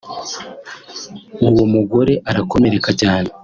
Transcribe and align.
uwo 1.47 1.63
mugore 1.73 2.13
arakomereka 2.29 2.89
cyane 3.01 3.29